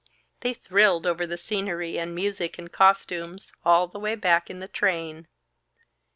[0.39, 4.67] They thrilled over the scenery and music and costumes all the way back in the
[4.67, 5.27] train.